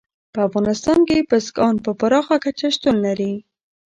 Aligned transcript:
په 0.33 0.39
افغانستان 0.47 0.99
کې 1.09 1.27
بزګان 1.29 1.75
په 1.85 1.91
پراخه 1.99 2.35
کچه 2.43 2.67
شتون 2.75 2.95
لري. 3.05 3.33